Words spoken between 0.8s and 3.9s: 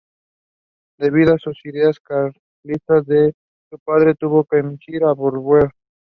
Debido a sus ideas carlistas, su